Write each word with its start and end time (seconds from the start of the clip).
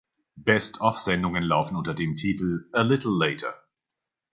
Best-of-Sendungen 0.37 1.43
laufen 1.43 1.75
unter 1.75 1.93
dem 1.93 2.15
Titel 2.15 2.67
"A 2.73 2.81
Little 2.81 3.15
Later". 3.23 3.53